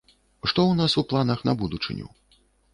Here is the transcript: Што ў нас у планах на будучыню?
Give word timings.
Што 0.49 0.61
ў 0.69 0.73
нас 0.79 0.95
у 1.03 1.05
планах 1.13 1.39
на 1.51 1.57
будучыню? 1.63 2.07